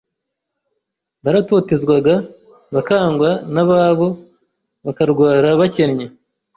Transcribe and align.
Baratotezwaga, 1.23 2.13
bakangwa 2.73 3.29
n’ababo, 3.53 4.07
bakarwara, 4.85 5.49
bakennye, 5.59 6.05